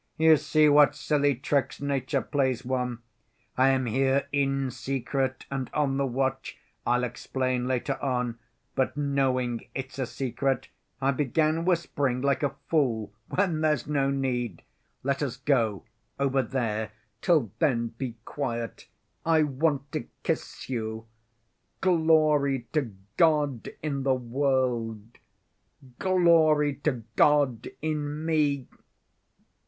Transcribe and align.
"You 0.17 0.35
see 0.35 0.67
what 0.67 0.95
silly 0.95 1.35
tricks 1.35 1.79
nature 1.79 2.23
plays 2.23 2.65
one. 2.65 3.03
I 3.55 3.69
am 3.69 3.85
here 3.85 4.27
in 4.31 4.71
secret, 4.71 5.45
and 5.51 5.69
on 5.75 5.97
the 5.97 6.07
watch. 6.07 6.57
I'll 6.87 7.03
explain 7.03 7.67
later 7.67 8.01
on, 8.01 8.39
but, 8.73 8.97
knowing 8.97 9.61
it's 9.75 9.99
a 9.99 10.07
secret, 10.07 10.69
I 10.99 11.11
began 11.11 11.65
whispering 11.65 12.19
like 12.19 12.41
a 12.41 12.55
fool, 12.67 13.13
when 13.29 13.61
there's 13.61 13.85
no 13.85 14.09
need. 14.09 14.63
Let 15.03 15.21
us 15.21 15.37
go. 15.37 15.83
Over 16.19 16.41
there. 16.41 16.93
Till 17.21 17.51
then 17.59 17.89
be 17.89 18.15
quiet. 18.25 18.87
I 19.23 19.43
want 19.43 19.91
to 19.91 20.07
kiss 20.23 20.67
you. 20.67 21.05
Glory 21.79 22.61
to 22.73 22.91
God 23.17 23.69
in 23.83 24.01
the 24.01 24.15
world, 24.15 25.19
Glory 25.99 26.73
to 26.77 27.03
God 27.15 27.67
in 27.83 28.25
me 28.25 28.67